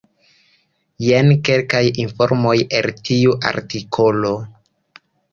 Jen 1.07 1.27
kelkaj 1.49 1.81
informoj 2.03 2.55
el 2.77 2.87
tiu 3.09 3.35
artikolo. 3.51 4.33